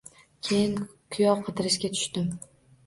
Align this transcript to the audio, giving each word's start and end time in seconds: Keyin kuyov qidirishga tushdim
Keyin 0.47 0.73
kuyov 1.17 1.47
qidirishga 1.51 1.95
tushdim 1.99 2.35